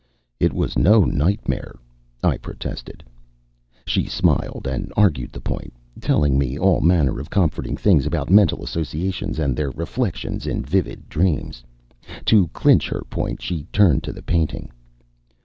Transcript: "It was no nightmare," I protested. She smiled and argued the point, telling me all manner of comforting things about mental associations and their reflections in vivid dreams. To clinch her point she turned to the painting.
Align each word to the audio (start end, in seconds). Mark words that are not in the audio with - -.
"It 0.39 0.51
was 0.51 0.79
no 0.79 1.05
nightmare," 1.05 1.75
I 2.23 2.37
protested. 2.37 3.03
She 3.85 4.07
smiled 4.07 4.67
and 4.67 4.91
argued 4.97 5.31
the 5.31 5.39
point, 5.41 5.73
telling 6.01 6.39
me 6.39 6.57
all 6.57 6.81
manner 6.81 7.19
of 7.19 7.29
comforting 7.29 7.77
things 7.77 8.07
about 8.07 8.31
mental 8.31 8.63
associations 8.63 9.37
and 9.37 9.55
their 9.55 9.69
reflections 9.69 10.47
in 10.47 10.63
vivid 10.63 11.07
dreams. 11.07 11.63
To 12.25 12.47
clinch 12.47 12.89
her 12.89 13.03
point 13.11 13.43
she 13.43 13.67
turned 13.71 14.03
to 14.05 14.11
the 14.11 14.23
painting. 14.23 14.71